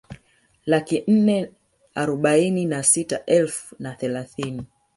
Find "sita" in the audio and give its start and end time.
2.83-3.17